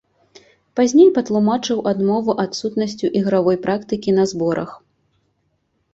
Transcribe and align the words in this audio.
Пазней 0.79 1.09
патлумачыў 1.17 1.83
адмову 1.93 2.31
адсутнасцю 2.45 3.11
ігравой 3.19 3.57
практыкі 3.67 4.09
на 4.19 4.23
зборах. 4.33 4.69